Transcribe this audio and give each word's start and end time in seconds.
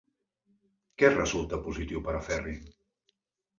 Què 1.01 1.11
resulta 1.11 1.61
positiu 1.69 2.03
per 2.09 2.17
a 2.17 2.25
Ferri? 2.31 2.57